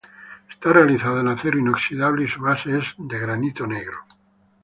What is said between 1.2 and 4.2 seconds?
en acero inoxidable y su base es de granito negro.